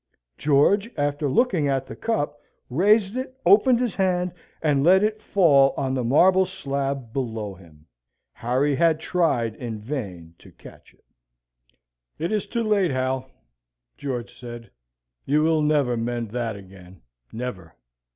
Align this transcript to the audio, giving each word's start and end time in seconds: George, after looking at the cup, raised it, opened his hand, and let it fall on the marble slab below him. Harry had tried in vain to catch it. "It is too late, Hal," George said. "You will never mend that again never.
George, 0.35 0.89
after 0.97 1.29
looking 1.29 1.67
at 1.67 1.85
the 1.85 1.95
cup, 1.95 2.41
raised 2.71 3.15
it, 3.15 3.37
opened 3.45 3.79
his 3.79 3.93
hand, 3.93 4.33
and 4.59 4.83
let 4.83 5.03
it 5.03 5.21
fall 5.21 5.75
on 5.77 5.93
the 5.93 6.03
marble 6.03 6.43
slab 6.47 7.13
below 7.13 7.53
him. 7.53 7.85
Harry 8.33 8.73
had 8.73 8.99
tried 8.99 9.53
in 9.53 9.79
vain 9.79 10.33
to 10.39 10.51
catch 10.53 10.95
it. 10.95 11.03
"It 12.17 12.31
is 12.31 12.47
too 12.47 12.63
late, 12.63 12.89
Hal," 12.89 13.29
George 13.95 14.35
said. 14.39 14.71
"You 15.23 15.43
will 15.43 15.61
never 15.61 15.95
mend 15.95 16.31
that 16.31 16.55
again 16.55 17.03
never. 17.31 17.75